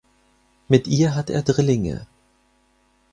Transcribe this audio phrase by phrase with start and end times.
[0.67, 2.07] Mit ihr hat er Drillinge.